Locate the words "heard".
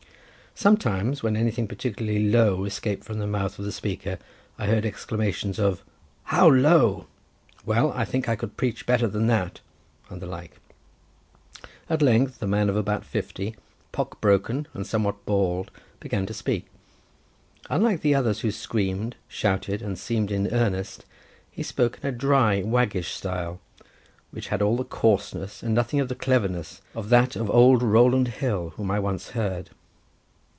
4.67-4.85, 29.29-29.69